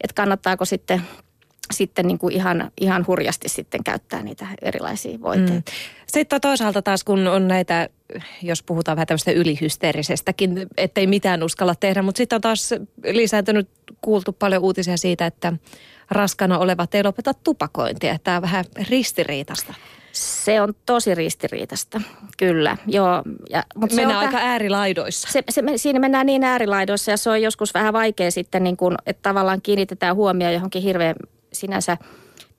että 0.00 0.14
kannattaako 0.14 0.64
sitten 0.64 1.02
sitten 1.70 2.06
niin 2.06 2.18
kuin 2.18 2.34
ihan, 2.34 2.70
ihan 2.80 3.04
hurjasti 3.06 3.48
sitten 3.48 3.84
käyttää 3.84 4.22
niitä 4.22 4.46
erilaisia 4.62 5.20
voiteita. 5.20 5.52
Mm. 5.52 5.62
Sitten 6.06 6.40
toisaalta 6.40 6.82
taas 6.82 7.04
kun 7.04 7.26
on 7.26 7.48
näitä, 7.48 7.88
jos 8.42 8.62
puhutaan 8.62 8.96
vähän 8.96 9.06
tämmöistä 9.06 9.30
ylihysteerisestäkin, 9.30 10.66
ettei 10.76 11.06
mitään 11.06 11.42
uskalla 11.42 11.74
tehdä, 11.74 12.02
mutta 12.02 12.18
sitten 12.18 12.36
on 12.36 12.40
taas 12.40 12.70
lisääntynyt, 13.04 13.68
kuultu 14.00 14.32
paljon 14.32 14.62
uutisia 14.62 14.96
siitä, 14.96 15.26
että 15.26 15.52
raskana 16.10 16.58
olevat 16.58 16.94
ei 16.94 17.04
lopeta 17.04 17.34
tupakointia. 17.34 18.18
Tämä 18.24 18.36
on 18.36 18.42
vähän 18.42 18.64
ristiriitasta. 18.88 19.74
Se 20.12 20.60
on 20.60 20.74
tosi 20.86 21.14
ristiriitasta, 21.14 22.00
kyllä. 22.36 22.76
Joo, 22.86 23.22
ja, 23.50 23.62
mutta 23.74 23.96
mennään 23.96 24.14
se 24.14 24.18
on 24.18 24.26
aika 24.26 24.38
täh... 24.38 24.50
äärilaidoissa. 24.50 25.28
Se, 25.32 25.42
se, 25.50 25.62
siinä 25.76 25.98
mennään 25.98 26.26
niin 26.26 26.44
äärilaidoissa 26.44 27.10
ja 27.10 27.16
se 27.16 27.30
on 27.30 27.42
joskus 27.42 27.74
vähän 27.74 27.92
vaikea 27.92 28.30
sitten, 28.30 28.64
niin 28.64 28.76
kun, 28.76 28.94
että 29.06 29.22
tavallaan 29.22 29.62
kiinnitetään 29.62 30.16
huomioon 30.16 30.54
johonkin 30.54 30.82
hirveän 30.82 31.16
sinänsä 31.56 31.96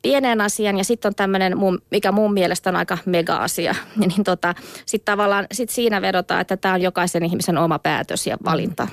pienen 0.02 0.42
asian 0.42 0.78
ja 0.78 0.84
sitten 0.84 1.10
on 1.10 1.16
tämmöinen, 1.16 1.54
mikä 1.92 2.12
mun 2.12 2.34
mielestä 2.34 2.70
on 2.70 2.76
aika 2.76 2.98
mega-asia. 3.06 3.76
niin 4.06 4.24
tota, 4.24 4.54
sitten 4.86 5.12
tavallaan 5.12 5.48
sit 5.52 5.70
siinä 5.70 6.02
vedotaan, 6.02 6.42
että 6.42 6.58
tämä 6.58 6.74
on 6.74 6.82
jokaisen 6.82 7.26
ihmisen 7.26 7.58
oma 7.58 7.80
päätös 7.80 8.28
ja 8.28 8.38
valinta. 8.46 8.86
Mm. 8.86 8.92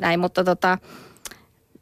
Näin, 0.00 0.20
mutta 0.20 0.44
tota, 0.44 0.78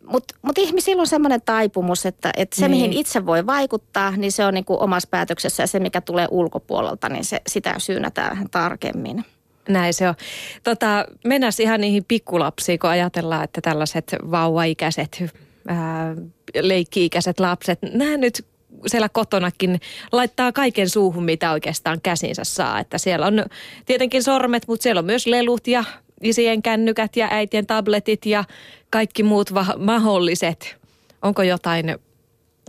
mutta 0.06 0.34
mut 0.42 0.58
ihmisillä 0.58 1.00
on 1.00 1.06
semmoinen 1.06 1.42
taipumus, 1.42 2.06
että, 2.06 2.30
että 2.36 2.56
se, 2.56 2.68
niin. 2.68 2.70
mihin 2.70 2.92
itse 2.92 3.26
voi 3.26 3.46
vaikuttaa, 3.46 4.10
niin 4.10 4.32
se 4.32 4.46
on 4.46 4.54
niin 4.54 4.64
kuin 4.64 4.80
omassa 4.80 5.08
päätöksessä 5.10 5.62
ja 5.62 5.66
se, 5.66 5.80
mikä 5.80 6.00
tulee 6.00 6.28
ulkopuolelta, 6.30 7.08
niin 7.08 7.24
se, 7.24 7.40
sitä 7.46 7.74
syynätään 7.78 8.30
vähän 8.30 8.50
tarkemmin. 8.50 9.24
Näin 9.68 9.94
se 9.94 10.08
on. 10.08 10.14
Tota, 10.62 11.06
mennään 11.24 11.52
ihan 11.58 11.80
niihin 11.80 12.04
pikkulapsiin, 12.08 12.78
kun 12.78 12.90
ajatellaan, 12.90 13.44
että 13.44 13.60
tällaiset 13.60 14.16
vauvaikäiset 14.30 15.24
ää, 15.68 16.16
leikki-ikäiset 16.60 17.40
lapset, 17.40 17.78
nämä 17.82 18.16
nyt 18.16 18.46
siellä 18.86 19.08
kotonakin 19.08 19.80
laittaa 20.12 20.52
kaiken 20.52 20.88
suuhun, 20.88 21.24
mitä 21.24 21.52
oikeastaan 21.52 22.00
käsinsä 22.02 22.44
saa. 22.44 22.80
Että 22.80 22.98
siellä 22.98 23.26
on 23.26 23.44
tietenkin 23.86 24.22
sormet, 24.22 24.68
mutta 24.68 24.82
siellä 24.82 24.98
on 24.98 25.04
myös 25.04 25.26
lelut 25.26 25.66
ja 25.66 25.84
isien 26.22 26.62
kännykät 26.62 27.16
ja 27.16 27.28
äitien 27.30 27.66
tabletit 27.66 28.26
ja 28.26 28.44
kaikki 28.90 29.22
muut 29.22 29.54
va- 29.54 29.76
mahdolliset. 29.78 30.76
Onko 31.22 31.42
jotain 31.42 31.96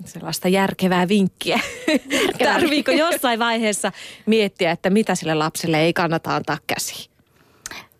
sellaista 0.06 0.48
järkevää 0.48 1.08
vinkkiä? 1.08 1.60
Tarviiko 2.44 2.92
jossain 2.92 3.40
vaiheessa 3.40 3.92
miettiä, 4.25 4.72
että 4.72 4.90
mitä 4.90 5.16
sille 5.16 5.34
lapselle 5.34 5.82
ei 5.82 5.94
kannata 5.94 6.36
antaa 6.36 6.58
käsiin? 6.68 7.15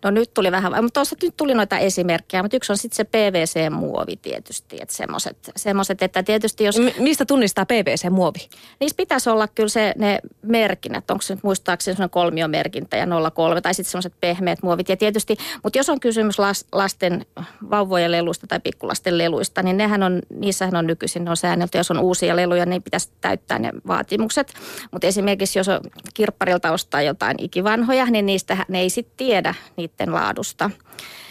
No 0.06 0.12
nyt 0.12 0.34
tuli 0.34 0.52
vähän, 0.52 0.84
mutta 0.84 1.00
tuossa 1.00 1.16
nyt 1.24 1.38
tuli 1.38 1.54
noita 1.54 1.78
esimerkkejä, 1.78 2.44
mutta 2.44 2.58
yksi 2.58 2.72
on 2.72 2.78
sitten 2.78 2.96
se 2.96 3.04
PVC-muovi 3.04 4.16
tietysti, 4.16 4.78
että 4.82 4.96
semmoiset, 4.96 5.38
semmoset, 5.56 6.02
että 6.04 6.24
tietysti 6.24 6.64
jos... 6.64 6.80
M- 6.80 7.04
mistä 7.04 7.26
tunnistaa 7.26 7.66
PVC-muovi? 7.66 8.50
Niissä 8.80 8.96
pitäisi 8.98 9.30
olla 9.30 9.48
kyllä 9.48 9.70
se, 9.70 9.94
ne 9.98 10.20
merkinnät, 10.42 11.12
onko 11.12 11.22
se 11.22 11.36
nyt 11.36 11.44
muistaakseni 11.44 11.96
semmoinen 11.96 12.10
kolmiomerkintä 12.10 12.98
ja 12.98 13.08
03 13.34 13.62
tai 13.62 13.74
sitten 13.74 13.92
semmoiset 13.92 14.14
pehmeät 14.22 14.64
muovit. 14.64 14.90
Ja 14.90 14.98
tietysti, 14.98 15.38
mutta 15.64 15.80
jos 15.80 15.90
on 15.90 16.00
kysymys 16.00 16.40
las, 16.40 16.66
lasten 16.72 17.26
vauvojen 17.70 18.12
leluista 18.12 18.48
tai 18.48 18.60
pikkulasten 18.60 19.18
leluista, 19.18 19.64
niin 19.64 19.78
nehän 19.78 20.04
on, 20.04 20.22
niissähän 20.30 20.76
on 20.76 20.88
nykyisin 20.88 21.24
ne 21.24 21.30
on 21.30 21.38
säännelty. 21.38 21.78
Jos 21.78 21.92
on 21.92 22.00
uusia 22.00 22.36
leluja, 22.36 22.66
niin 22.66 22.84
pitäisi 22.84 23.10
täyttää 23.22 23.60
ne 23.60 23.72
vaatimukset. 23.88 24.54
Mutta 24.92 25.08
esimerkiksi 25.08 25.60
jos 25.60 25.68
on 25.68 25.82
kirpparilta 26.14 26.72
ostaa 26.72 27.02
jotain 27.02 27.36
ikivanhoja, 27.40 28.06
niin 28.06 28.26
niistä 28.26 28.58
ne 28.68 28.80
ei 28.80 28.90
sitten 28.90 29.18
tiedä 29.18 29.56
niitä 29.78 29.95
niiden 30.00 30.14
laadusta. 30.14 30.70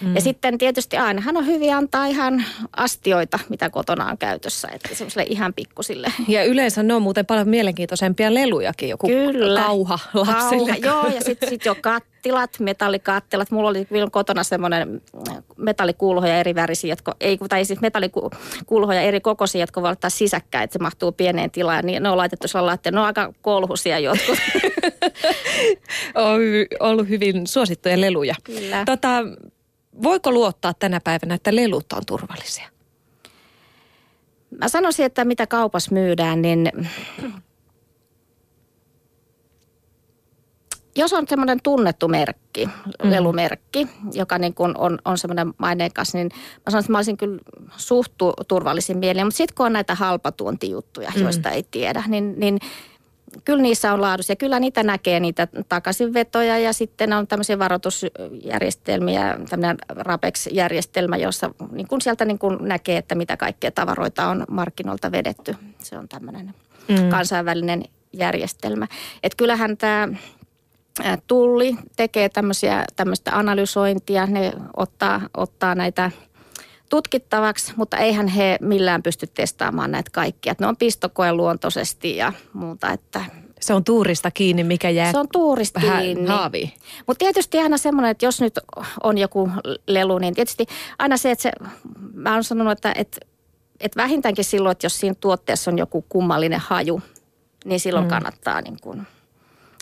Mm. 0.00 0.14
Ja 0.14 0.20
sitten 0.20 0.58
tietysti 0.58 0.96
ainahan 0.96 1.36
on 1.36 1.46
hyvin 1.46 1.74
antaa 1.74 2.06
ihan 2.06 2.44
astioita, 2.76 3.38
mitä 3.48 3.70
kotona 3.70 4.06
on 4.06 4.18
käytössä, 4.18 4.68
että 4.72 4.94
semmoiselle 4.94 5.26
ihan 5.30 5.54
pikkusille. 5.54 6.12
Ja 6.28 6.44
yleensä 6.44 6.82
ne 6.82 6.94
on 6.94 7.02
muuten 7.02 7.26
paljon 7.26 7.48
mielenkiintoisempia 7.48 8.34
lelujakin, 8.34 8.88
joku 8.88 9.06
Kyllä. 9.06 9.60
kauha 9.60 9.98
lapsille. 10.14 10.76
Kauha, 10.80 11.06
joo, 11.06 11.14
ja 11.14 11.20
sitten 11.20 11.48
sit 11.48 11.64
jo 11.64 11.74
kattilat, 12.24 12.60
metallikattilat. 12.60 13.50
Mulla 13.50 13.68
oli 13.68 13.86
kotona 14.12 14.44
semmoinen 14.44 15.02
metallikuulhoja 15.56 16.38
eri 16.38 16.54
värisiä, 16.54 16.92
jotka, 16.92 17.16
ei, 17.20 17.38
tai 17.48 17.64
siis 17.64 17.80
metallikuulhoja 17.80 19.00
eri 19.00 19.20
kokoisia, 19.20 19.60
jotka 19.60 19.82
voi 19.82 19.90
ottaa 19.90 20.10
sisäkkäin, 20.10 20.64
että 20.64 20.72
se 20.72 20.78
mahtuu 20.78 21.12
pieneen 21.12 21.50
tilaan. 21.50 21.86
Niin 21.86 22.02
ne 22.02 22.08
on 22.08 22.16
laitettu 22.16 22.48
sellainen, 22.48 22.74
että 22.74 22.90
ne 22.90 23.00
on 23.00 23.06
aika 23.06 23.32
kolhusia 23.42 23.98
jotkut. 23.98 24.38
on 26.14 26.40
ollut 26.80 27.08
hyvin 27.08 27.46
suosittuja 27.46 28.00
leluja. 28.00 28.34
Kyllä. 28.44 28.84
Tota, 28.84 29.08
voiko 30.02 30.32
luottaa 30.32 30.74
tänä 30.78 31.00
päivänä, 31.04 31.34
että 31.34 31.56
lelut 31.56 31.92
on 31.92 32.02
turvallisia? 32.06 32.68
Mä 34.60 34.68
sanoisin, 34.68 35.06
että 35.06 35.24
mitä 35.24 35.46
kaupassa 35.46 35.92
myydään, 35.92 36.42
niin 36.42 36.70
jos 40.96 41.12
on 41.12 41.24
semmoinen 41.28 41.58
tunnettu 41.62 42.08
merkki, 42.08 42.66
mm. 42.66 43.10
lelumerkki, 43.10 43.88
joka 44.12 44.38
niin 44.38 44.54
kuin 44.54 44.78
on, 44.78 44.98
on 45.04 45.18
semmoinen 45.18 45.54
maineikas, 45.58 46.14
niin 46.14 46.30
mä 46.34 46.70
sanoisin, 46.70 46.78
että 46.78 46.92
mä 46.92 46.98
olisin 46.98 47.16
kyllä 47.16 47.38
suht 47.76 48.12
turvallisin 48.48 48.98
mielin. 48.98 49.26
Mutta 49.26 49.36
sitten 49.36 49.54
kun 49.54 49.66
on 49.66 49.72
näitä 49.72 49.94
halpatuontijuttuja, 49.94 51.12
mm. 51.16 51.22
joista 51.22 51.50
ei 51.50 51.62
tiedä, 51.70 52.04
niin, 52.08 52.34
niin– 52.36 52.58
kyllä 53.44 53.62
niissä 53.62 53.92
on 53.92 54.00
laadussa 54.00 54.32
ja 54.32 54.36
kyllä 54.36 54.60
niitä 54.60 54.82
näkee, 54.82 55.20
niitä 55.20 55.48
takaisinvetoja 55.68 56.58
ja 56.58 56.72
sitten 56.72 57.12
on 57.12 57.26
tämmöisiä 57.26 57.58
varoitusjärjestelmiä, 57.58 59.38
tämmöinen 59.50 59.76
RAPEX-järjestelmä, 59.88 61.16
jossa 61.16 61.50
niin 61.72 61.88
kuin 61.88 62.00
sieltä 62.00 62.24
niin 62.24 62.38
kuin 62.38 62.58
näkee, 62.60 62.96
että 62.96 63.14
mitä 63.14 63.36
kaikkea 63.36 63.70
tavaroita 63.70 64.28
on 64.28 64.44
markkinoilta 64.50 65.12
vedetty. 65.12 65.56
Se 65.78 65.98
on 65.98 66.08
tämmöinen 66.08 66.54
mm. 66.88 67.08
kansainvälinen 67.08 67.84
järjestelmä. 68.12 68.86
Että 69.22 69.36
kyllähän 69.36 69.76
tämä 69.76 70.08
Tulli 71.26 71.76
tekee 71.96 72.28
tämmöistä 72.96 73.38
analysointia, 73.38 74.26
ne 74.26 74.52
ottaa, 74.76 75.20
ottaa 75.36 75.74
näitä 75.74 76.10
tutkittavaksi, 76.90 77.72
mutta 77.76 77.96
eihän 77.96 78.28
he 78.28 78.58
millään 78.60 79.02
pysty 79.02 79.26
testaamaan 79.26 79.90
näitä 79.90 80.10
kaikkia. 80.12 80.54
Ne 80.60 80.66
on 80.66 80.76
pistokoen 80.76 81.36
luontoisesti 81.36 82.16
ja 82.16 82.32
muuta, 82.52 82.92
että 82.92 83.24
se 83.60 83.74
on 83.74 83.84
tuurista 83.84 84.30
kiinni, 84.30 84.64
mikä 84.64 84.90
jää 84.90 85.12
Se 85.12 85.18
on 85.18 85.28
tuurista 85.32 85.80
kiinni. 85.80 86.26
Mutta 87.06 87.18
tietysti 87.18 87.58
aina 87.58 87.78
semmoinen, 87.78 88.10
että 88.10 88.26
jos 88.26 88.40
nyt 88.40 88.58
on 89.02 89.18
joku 89.18 89.50
lelu, 89.86 90.18
niin 90.18 90.34
tietysti 90.34 90.66
aina 90.98 91.16
se, 91.16 91.30
että 91.30 91.42
se, 91.42 91.52
mä 92.14 92.34
oon 92.34 92.44
sanonut, 92.44 92.72
että, 92.72 92.92
että, 92.96 93.20
että 93.80 94.02
vähintäänkin 94.02 94.44
silloin, 94.44 94.72
että 94.72 94.86
jos 94.86 95.00
siinä 95.00 95.14
tuotteessa 95.20 95.70
on 95.70 95.78
joku 95.78 96.04
kummallinen 96.08 96.60
haju, 96.60 97.02
niin 97.64 97.80
silloin 97.80 98.04
mm. 98.04 98.10
kannattaa 98.10 98.60
niin 98.60 98.76
kuin 98.82 99.06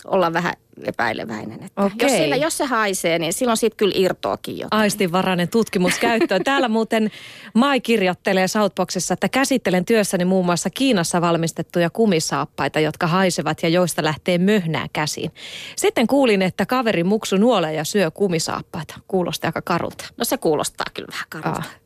olla 0.05 0.33
vähän 0.33 0.53
epäileväinen. 0.83 1.63
Että 1.63 1.81
okay. 1.83 1.97
jos, 2.01 2.11
sillä, 2.11 2.35
jos 2.35 2.57
se 2.57 2.65
haisee, 2.65 3.19
niin 3.19 3.33
silloin 3.33 3.57
siitä 3.57 3.75
kyllä 3.75 3.93
irtoakin 3.95 4.57
jotain. 4.57 4.81
Aistinvarainen 4.81 5.49
tutkimus 5.49 5.99
käyttöön. 5.99 6.43
Täällä 6.53 6.69
muuten 6.69 7.11
Mai 7.53 7.81
kirjoittelee 7.81 8.47
Southboxissa, 8.47 9.13
että 9.13 9.29
käsittelen 9.29 9.85
työssäni 9.85 10.25
muun 10.25 10.45
muassa 10.45 10.69
Kiinassa 10.69 11.21
valmistettuja 11.21 11.89
kumisaappaita, 11.89 12.79
jotka 12.79 13.07
haisevat 13.07 13.63
ja 13.63 13.69
joista 13.69 14.03
lähtee 14.03 14.37
möhnää 14.37 14.87
käsiin. 14.93 15.31
Sitten 15.75 16.07
kuulin, 16.07 16.41
että 16.41 16.65
kaveri 16.65 17.03
muksu 17.03 17.37
nuolee 17.37 17.73
ja 17.73 17.83
syö 17.83 18.11
kumisaappaita. 18.11 18.99
Kuulostaa 19.07 19.47
aika 19.47 19.61
karulta. 19.61 20.05
No 20.17 20.25
se 20.25 20.37
kuulostaa 20.37 20.85
kyllä 20.93 21.07
vähän 21.11 21.25
karulta. 21.29 21.82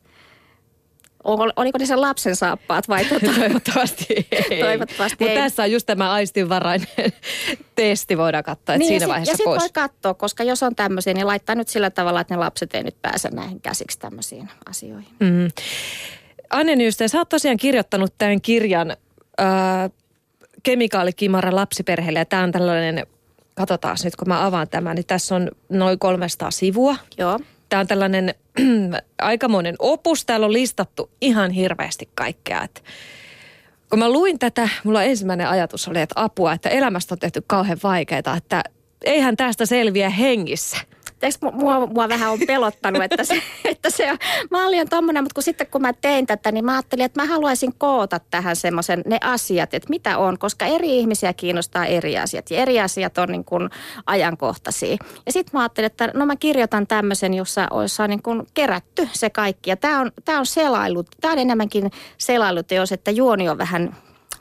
Ah 1.24 1.38
oliko 1.56 1.78
ne 1.78 1.86
sen 1.86 2.00
lapsen 2.00 2.36
saappaat 2.36 2.88
vai 2.88 3.04
tuota? 3.08 3.26
Toivottavasti 3.38 4.26
ei. 4.50 4.60
Toivottavasti 4.60 5.24
Mutta 5.24 5.40
tässä 5.40 5.62
on 5.62 5.72
just 5.72 5.86
tämä 5.86 6.12
aistinvarainen 6.12 6.88
testi, 7.74 8.18
voidaan 8.18 8.44
katsoa, 8.44 8.74
että 8.74 8.78
niin, 8.78 8.88
siinä 8.88 9.08
vaiheessa 9.08 9.32
ja 9.32 9.36
sit, 9.36 9.44
pois. 9.44 9.56
Ja 9.56 9.60
sitten 9.60 9.82
voi 9.82 9.88
katsoa, 9.88 10.14
koska 10.14 10.44
jos 10.44 10.62
on 10.62 10.74
tämmöisiä, 10.74 11.14
niin 11.14 11.26
laittaa 11.26 11.54
nyt 11.54 11.68
sillä 11.68 11.90
tavalla, 11.90 12.20
että 12.20 12.34
ne 12.34 12.38
lapset 12.38 12.74
ei 12.74 12.82
nyt 12.82 13.02
pääse 13.02 13.28
näihin 13.30 13.60
käsiksi 13.60 13.98
tämmöisiin 13.98 14.48
asioihin. 14.66 15.10
Mm. 15.20 15.48
Anne 16.50 16.76
Nyyste, 16.76 17.08
sä 17.08 17.18
oot 17.18 17.28
tosiaan 17.28 17.56
kirjoittanut 17.56 18.14
tämän 18.18 18.40
kirjan 18.40 18.90
äh, 19.40 19.46
Kemikaalikimara 20.62 21.54
lapsiperheelle 21.54 22.18
ja 22.18 22.24
tämä 22.24 22.42
on 22.42 22.52
tällainen, 22.52 23.06
katsotaan 23.54 23.96
nyt 24.04 24.16
kun 24.16 24.28
mä 24.28 24.46
avaan 24.46 24.68
tämän, 24.68 24.96
niin 24.96 25.06
tässä 25.06 25.34
on 25.34 25.50
noin 25.68 25.98
300 25.98 26.50
sivua. 26.50 26.96
Joo. 27.18 27.40
Tämä 27.68 27.80
on 27.80 27.86
tällainen 27.86 28.34
aikamoinen 29.18 29.74
opus. 29.78 30.24
Täällä 30.24 30.46
on 30.46 30.52
listattu 30.52 31.10
ihan 31.20 31.50
hirveästi 31.50 32.08
kaikkea. 32.14 32.62
Et 32.62 32.84
Kun 33.90 33.98
mä 33.98 34.12
luin 34.12 34.38
tätä, 34.38 34.68
mulla 34.84 35.02
ensimmäinen 35.02 35.48
ajatus 35.48 35.88
oli, 35.88 36.00
että 36.00 36.22
apua, 36.22 36.52
että 36.52 36.68
elämästä 36.68 37.14
on 37.14 37.18
tehty 37.18 37.42
kauhean 37.46 37.78
vaikeaa, 37.82 38.36
että 38.36 38.64
eihän 39.04 39.36
tästä 39.36 39.66
selviä 39.66 40.10
hengissä 40.10 40.76
tiedätkö, 41.18 41.50
mua, 41.52 41.86
mua 41.86 42.08
vähän 42.08 42.30
on 42.30 42.38
pelottanut, 42.46 43.02
että 43.02 43.24
se, 43.24 43.42
että 43.64 43.90
se 43.90 44.10
on 44.10 44.88
tommonen, 44.90 45.24
mutta 45.24 45.34
kun 45.34 45.42
sitten 45.42 45.66
kun 45.66 45.82
mä 45.82 45.92
tein 45.92 46.26
tätä, 46.26 46.52
niin 46.52 46.64
mä 46.64 46.72
ajattelin, 46.72 47.04
että 47.04 47.22
mä 47.22 47.28
haluaisin 47.28 47.74
koota 47.78 48.20
tähän 48.30 48.56
semmoisen 48.56 49.02
ne 49.06 49.18
asiat, 49.22 49.74
että 49.74 49.90
mitä 49.90 50.18
on, 50.18 50.38
koska 50.38 50.66
eri 50.66 50.98
ihmisiä 50.98 51.32
kiinnostaa 51.32 51.86
eri 51.86 52.18
asiat 52.18 52.50
ja 52.50 52.58
eri 52.58 52.80
asiat 52.80 53.18
on 53.18 53.28
niin 53.28 53.44
kuin 53.44 53.70
ajankohtaisia. 54.06 54.96
Ja 55.26 55.32
sitten 55.32 55.50
mä 55.52 55.60
ajattelin, 55.60 55.86
että 55.86 56.10
no 56.14 56.26
mä 56.26 56.36
kirjoitan 56.36 56.86
tämmöisen, 56.86 57.34
jossa 57.34 57.68
olisi 57.70 58.02
niin 58.08 58.22
kuin 58.22 58.46
kerätty 58.54 59.08
se 59.12 59.30
kaikki. 59.30 59.70
Ja 59.70 59.76
tämä 59.76 60.00
on, 60.00 60.12
tää 60.24 60.38
on 60.38 60.46
selailu, 60.46 61.04
tämä 61.20 61.32
on 61.32 61.38
enemmänkin 61.38 61.90
selailuteos, 62.18 62.92
että 62.92 63.10
juoni 63.10 63.48
on 63.48 63.58
vähän 63.58 63.96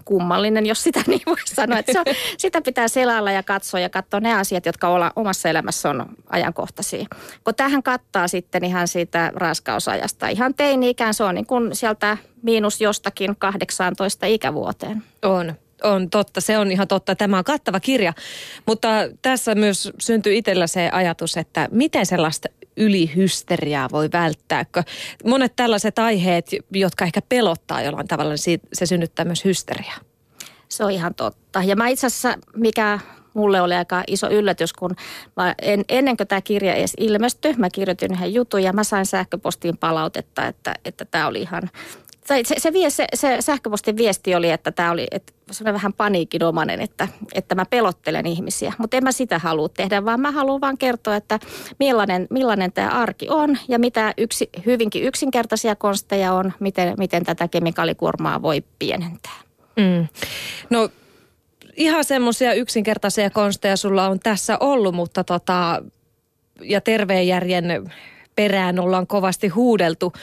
kummallinen, 0.07 0.65
jos 0.65 0.83
sitä 0.83 0.99
niin 1.07 1.21
voi 1.25 1.35
sanoa. 1.45 1.79
Että 1.79 1.91
se 1.91 1.99
on, 1.99 2.05
sitä 2.37 2.61
pitää 2.61 2.87
selailla 2.87 3.31
ja 3.31 3.43
katsoa 3.43 3.79
ja 3.79 3.89
katsoa 3.89 4.19
ne 4.19 4.33
asiat, 4.33 4.65
jotka 4.65 4.89
olla 4.89 5.11
omassa 5.15 5.49
elämässä 5.49 5.89
on 5.89 6.05
ajankohtaisia. 6.29 7.05
Kun 7.43 7.55
tähän 7.55 7.83
kattaa 7.83 8.27
sitten 8.27 8.63
ihan 8.63 8.87
siitä 8.87 9.31
raskausajasta. 9.35 10.27
Ihan 10.27 10.53
teini-ikään 10.53 11.13
se 11.13 11.23
on 11.23 11.35
niin 11.35 11.45
kuin 11.45 11.75
sieltä 11.75 12.17
miinus 12.41 12.81
jostakin 12.81 13.35
18 13.39 14.25
ikävuoteen. 14.25 15.03
On. 15.21 15.53
On 15.83 16.09
totta, 16.09 16.41
se 16.41 16.57
on 16.57 16.71
ihan 16.71 16.87
totta. 16.87 17.15
Tämä 17.15 17.37
on 17.37 17.43
kattava 17.43 17.79
kirja, 17.79 18.13
mutta 18.65 18.87
tässä 19.21 19.55
myös 19.55 19.91
syntyy 19.99 20.35
itsellä 20.35 20.67
se 20.67 20.89
ajatus, 20.89 21.37
että 21.37 21.67
miten 21.71 22.05
sellaista 22.05 22.47
ylihysteriaa 22.77 23.89
voi 23.91 24.09
välttääkö. 24.13 24.83
Monet 25.25 25.55
tällaiset 25.55 25.99
aiheet, 25.99 26.49
jotka 26.71 27.05
ehkä 27.05 27.21
pelottaa 27.29 27.81
jollain 27.81 28.07
tavalla, 28.07 28.33
niin 28.45 28.61
se 28.73 28.85
synnyttää 28.85 29.25
myös 29.25 29.45
hysteriaa. 29.45 29.97
Se 30.69 30.83
on 30.83 30.91
ihan 30.91 31.15
totta. 31.15 31.63
Ja 31.63 31.75
mä 31.75 31.87
itse 31.87 32.07
asiassa, 32.07 32.37
mikä 32.55 32.99
mulle 33.33 33.61
oli 33.61 33.75
aika 33.75 34.03
iso 34.07 34.29
yllätys, 34.29 34.73
kun 34.73 34.95
mä 35.35 35.55
en, 35.61 35.85
ennen 35.89 36.17
kuin 36.17 36.27
tämä 36.27 36.41
kirja 36.41 36.75
edes 36.75 36.93
ilmestyi, 36.97 37.53
mä 37.53 37.69
kirjoitin 37.69 38.13
yhden 38.13 38.33
jutun 38.33 38.63
ja 38.63 38.73
mä 38.73 38.83
sain 38.83 39.05
sähköpostiin 39.05 39.77
palautetta, 39.77 40.47
että, 40.47 40.73
että 40.85 41.05
tämä 41.05 41.27
oli 41.27 41.41
ihan 41.41 41.69
se, 42.27 42.55
se, 42.57 42.73
vie, 42.73 42.89
se, 42.89 43.07
se 43.13 43.37
sähköpostin 43.39 43.97
viesti 43.97 44.35
oli, 44.35 44.49
että 44.49 44.71
tämä 44.71 44.91
oli 44.91 45.07
että 45.11 45.33
vähän 45.63 45.93
paniikinomainen, 45.93 46.81
että, 46.81 47.07
että 47.33 47.55
mä 47.55 47.65
pelottelen 47.65 48.25
ihmisiä. 48.25 48.73
Mutta 48.77 48.97
en 48.97 49.03
mä 49.03 49.11
sitä 49.11 49.39
halua 49.39 49.69
tehdä, 49.69 50.05
vaan 50.05 50.19
mä 50.19 50.31
haluan 50.31 50.61
vaan 50.61 50.77
kertoa, 50.77 51.15
että 51.15 51.39
millainen, 51.79 52.27
millainen 52.29 52.71
tämä 52.71 52.89
arki 52.89 53.27
on 53.29 53.57
ja 53.67 53.79
mitä 53.79 54.13
yksi, 54.17 54.49
hyvinkin 54.65 55.03
yksinkertaisia 55.03 55.75
konsteja 55.75 56.33
on, 56.33 56.53
miten, 56.59 56.93
miten 56.97 57.23
tätä 57.23 57.47
kemikaalikuormaa 57.47 58.41
voi 58.41 58.63
pienentää. 58.79 59.39
Mm. 59.75 60.07
No 60.69 60.89
ihan 61.75 62.03
semmoisia 62.03 62.53
yksinkertaisia 62.53 63.29
konsteja 63.29 63.77
sulla 63.77 64.07
on 64.07 64.19
tässä 64.19 64.57
ollut, 64.59 64.95
mutta 64.95 65.23
tota, 65.23 65.83
ja 66.61 66.81
terveen 66.81 67.27
järjen 67.27 67.91
perään 68.35 68.79
ollaan 68.79 69.07
kovasti 69.07 69.47
huudeltu. 69.47 70.13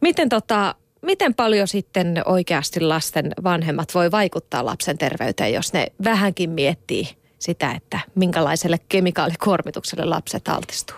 Miten 0.00 0.28
tota, 0.28 0.74
miten 1.02 1.34
paljon 1.34 1.68
sitten 1.68 2.22
oikeasti 2.24 2.80
lasten 2.80 3.32
vanhemmat 3.44 3.94
voi 3.94 4.10
vaikuttaa 4.10 4.64
lapsen 4.64 4.98
terveyteen, 4.98 5.52
jos 5.52 5.72
ne 5.72 5.86
vähänkin 6.04 6.50
miettii 6.50 7.08
sitä, 7.38 7.72
että 7.72 8.00
minkälaiselle 8.14 8.78
kemikaalikuormitukselle 8.88 10.04
lapset 10.04 10.48
altistuu? 10.48 10.96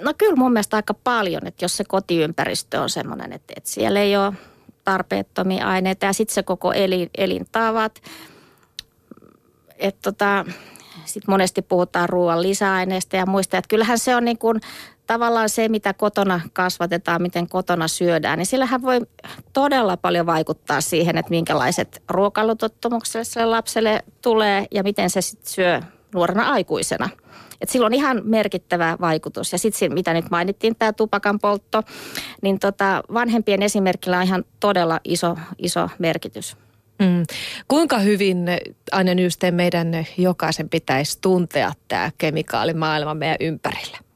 No 0.00 0.14
kyllä 0.18 0.36
mun 0.36 0.52
mielestä 0.52 0.76
aika 0.76 0.94
paljon, 0.94 1.46
että 1.46 1.64
jos 1.64 1.76
se 1.76 1.84
kotiympäristö 1.84 2.80
on 2.80 2.90
semmoinen, 2.90 3.32
että, 3.32 3.54
että 3.56 3.70
siellä 3.70 4.00
ei 4.00 4.16
ole 4.16 4.32
tarpeettomia 4.84 5.68
aineita 5.68 6.06
ja 6.06 6.12
sitten 6.12 6.34
se 6.34 6.42
koko 6.42 6.72
elin, 6.72 7.10
elintavat. 7.18 8.02
Että 9.78 10.00
tota, 10.02 10.44
sitten 11.04 11.32
monesti 11.32 11.62
puhutaan 11.62 12.08
ruoan 12.08 12.42
lisäaineista 12.42 13.16
ja 13.16 13.26
muista, 13.26 13.58
että 13.58 13.68
kyllähän 13.68 13.98
se 13.98 14.16
on 14.16 14.24
niin 14.24 14.38
kuin 14.38 14.60
tavallaan 15.12 15.48
se, 15.48 15.68
mitä 15.68 15.94
kotona 15.94 16.40
kasvatetaan, 16.52 17.22
miten 17.22 17.48
kotona 17.48 17.88
syödään, 17.88 18.38
niin 18.38 18.46
sillähän 18.46 18.82
voi 18.82 19.00
todella 19.52 19.96
paljon 19.96 20.26
vaikuttaa 20.26 20.80
siihen, 20.80 21.18
että 21.18 21.30
minkälaiset 21.30 22.02
ruokailutottumukset 22.08 23.26
sille 23.28 23.46
lapselle 23.46 24.02
tulee 24.22 24.66
ja 24.70 24.82
miten 24.82 25.10
se 25.10 25.20
sitten 25.20 25.52
syö 25.52 25.80
nuorena 26.14 26.42
aikuisena. 26.42 27.08
Et 27.60 27.68
sillä 27.68 27.86
on 27.86 27.94
ihan 27.94 28.20
merkittävä 28.24 28.96
vaikutus. 29.00 29.52
Ja 29.52 29.58
sitten 29.58 29.94
mitä 29.94 30.12
nyt 30.12 30.30
mainittiin, 30.30 30.76
tämä 30.76 30.92
tupakan 30.92 31.38
poltto, 31.38 31.82
niin 32.42 32.58
tota, 32.58 33.02
vanhempien 33.14 33.62
esimerkillä 33.62 34.16
on 34.18 34.24
ihan 34.24 34.44
todella 34.60 35.00
iso, 35.04 35.36
iso 35.58 35.88
merkitys. 35.98 36.56
Mm. 36.98 37.22
Kuinka 37.68 37.98
hyvin 37.98 38.46
aina 38.92 39.14
Nyysteen 39.14 39.54
meidän 39.54 40.06
jokaisen 40.18 40.68
pitäisi 40.68 41.18
tuntea 41.20 41.72
tämä 41.88 42.10
kemikaalimaailma 42.18 43.14
meidän 43.14 43.36
ympärillä? 43.40 44.11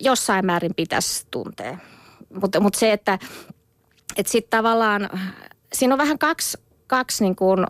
Jossain 0.00 0.46
määrin 0.46 0.74
pitäisi 0.74 1.26
tuntea. 1.30 1.78
Mutta 2.40 2.60
mut 2.60 2.74
se, 2.74 2.92
että 2.92 3.18
et 4.16 4.26
sitten 4.26 4.50
tavallaan, 4.50 5.10
siinä 5.72 5.94
on 5.94 5.98
vähän 5.98 6.18
kaksi, 6.18 6.58
kaksi 6.86 7.24
niin 7.24 7.36
kuin, 7.36 7.66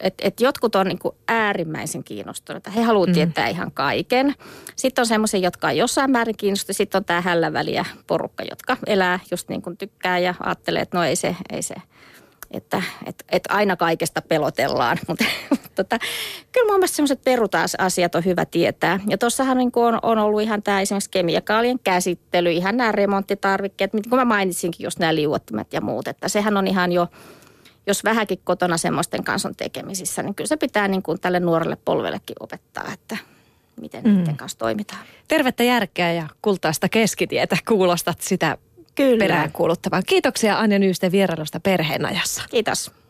että 0.00 0.28
et 0.28 0.40
jotkut 0.40 0.74
on 0.74 0.86
niin 0.86 0.98
kuin 0.98 1.14
äärimmäisen 1.28 2.04
kiinnostuneita. 2.04 2.70
He 2.70 2.82
haluavat 2.82 3.08
mm. 3.08 3.14
tietää 3.14 3.48
ihan 3.48 3.72
kaiken. 3.72 4.34
Sitten 4.76 5.02
on 5.02 5.06
semmoisia, 5.06 5.40
jotka 5.40 5.66
on 5.66 5.76
jossain 5.76 6.10
määrin 6.10 6.36
kiinnostuneita. 6.36 6.76
Sitten 6.76 6.98
on 6.98 7.04
tämä 7.04 7.20
hälläväliä 7.20 7.84
porukka, 8.06 8.44
jotka 8.50 8.76
elää 8.86 9.20
just 9.30 9.48
niin 9.48 9.62
kuin 9.62 9.76
tykkää 9.76 10.18
ja 10.18 10.34
ajattelee, 10.40 10.82
että 10.82 10.98
no 10.98 11.04
ei 11.04 11.16
se, 11.16 11.36
ei 11.50 11.62
se– 11.62 11.74
että 12.50 12.82
et, 13.06 13.24
et 13.28 13.42
aina 13.48 13.76
kaikesta 13.76 14.22
pelotellaan. 14.22 14.98
Mutta 15.08 15.24
tota, 15.74 15.98
kyllä 16.52 16.66
mun 16.66 16.76
mielestä 16.76 16.96
sellaiset 16.96 17.24
perusasiat 17.24 18.14
on 18.14 18.24
hyvä 18.24 18.44
tietää. 18.44 19.00
Ja 19.08 19.18
tuossahan 19.18 19.58
niin 19.58 19.72
on, 19.76 19.98
on 20.02 20.18
ollut 20.18 20.42
ihan 20.42 20.62
tämä 20.62 20.80
esimerkiksi 20.80 21.10
kemiakaalien 21.10 21.78
käsittely, 21.78 22.50
ihan 22.50 22.76
nämä 22.76 22.92
remonttitarvikkeet, 22.92 23.90
kun 23.90 24.18
mä 24.18 24.24
mainitsinkin 24.24 24.84
just 24.84 24.98
nämä 24.98 25.14
liuottimet 25.14 25.72
ja 25.72 25.80
muut, 25.80 26.08
että 26.08 26.28
sehän 26.28 26.56
on 26.56 26.66
ihan 26.66 26.92
jo 26.92 27.08
jos 27.86 28.04
vähänkin 28.04 28.40
kotona 28.44 28.78
semmoisten 28.78 29.24
kanssa 29.24 29.48
on 29.48 29.56
tekemisissä, 29.56 30.22
niin 30.22 30.34
kyllä 30.34 30.48
se 30.48 30.56
pitää 30.56 30.88
niin 30.88 31.02
kuin 31.02 31.20
tälle 31.20 31.40
nuorelle 31.40 31.76
polvellekin 31.84 32.36
opettaa, 32.40 32.84
että 32.92 33.16
miten 33.80 34.04
mm. 34.04 34.10
niiden 34.16 34.36
kanssa 34.36 34.58
toimitaan. 34.58 35.00
Tervettä 35.28 35.64
järkeä 35.64 36.12
ja 36.12 36.28
kultaista 36.42 36.88
keskitietä 36.88 37.56
kuulostat 37.68 38.20
sitä 38.20 38.58
Kyllä. 39.00 39.24
peräänkuuluttavan. 39.24 40.02
Kiitoksia 40.06 40.58
Anja 40.58 40.78
Nyysten 40.78 41.12
vierailusta 41.12 41.60
perheenajassa. 41.60 42.42
Kiitos. 42.50 42.92